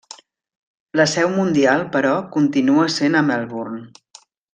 La 0.99 1.05
seu 1.11 1.29
mundial, 1.35 1.83
però, 1.97 2.13
continua 2.39 2.87
sent 2.95 3.19
a 3.21 3.25
Melbourne. 3.29 3.83